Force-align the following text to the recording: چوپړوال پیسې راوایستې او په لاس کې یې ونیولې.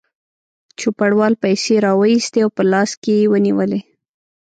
چوپړوال 0.79 1.33
پیسې 1.43 1.73
راوایستې 1.87 2.39
او 2.45 2.49
په 2.57 2.63
لاس 2.71 2.91
کې 3.03 3.13
یې 3.19 3.29
ونیولې. 3.31 3.81